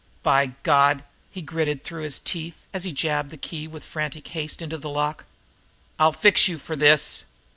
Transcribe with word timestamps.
"By 0.23 0.55
God!" 0.63 1.03
he 1.29 1.43
gritted 1.43 1.83
through 1.83 2.01
his 2.05 2.19
teeth, 2.19 2.65
as 2.73 2.85
he 2.85 2.91
jabbed 2.91 3.29
the 3.29 3.37
key 3.37 3.67
with 3.67 3.83
frantic 3.83 4.29
haste 4.29 4.59
into 4.59 4.79
the 4.79 4.89
lock. 4.89 5.25
"I'll 5.99 6.11
fix 6.11 6.47
you 6.47 6.57
for 6.57 6.75
this!" 6.75 7.25